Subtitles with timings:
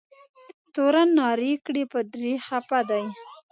[0.73, 3.05] تورن نارې کړې پادري خفه دی.